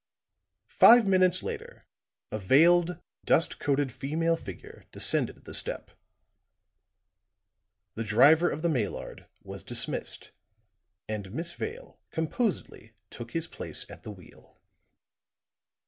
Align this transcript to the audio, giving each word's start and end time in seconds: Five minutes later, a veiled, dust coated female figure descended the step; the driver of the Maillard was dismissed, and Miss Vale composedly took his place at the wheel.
Five 0.65 1.05
minutes 1.05 1.43
later, 1.43 1.85
a 2.31 2.39
veiled, 2.39 2.97
dust 3.23 3.59
coated 3.59 3.91
female 3.91 4.35
figure 4.35 4.85
descended 4.91 5.45
the 5.45 5.53
step; 5.53 5.91
the 7.93 8.03
driver 8.03 8.49
of 8.49 8.63
the 8.63 8.69
Maillard 8.69 9.27
was 9.43 9.61
dismissed, 9.61 10.31
and 11.07 11.31
Miss 11.31 11.53
Vale 11.53 11.99
composedly 12.09 12.93
took 13.11 13.33
his 13.33 13.45
place 13.45 13.87
at 13.91 14.01
the 14.01 14.09
wheel. 14.11 14.59